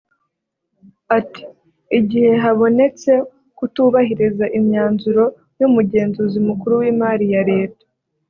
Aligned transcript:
Ati 1.17 1.41
“Igihe 1.99 2.31
habonetse 2.43 3.11
kutubahiriza 3.57 4.45
imyanzuro 4.59 5.23
y’Umugenzuzi 5.59 6.39
Mukuru 6.47 6.73
w’Imari 6.81 7.25
ya 7.35 7.43
Leta 7.51 7.83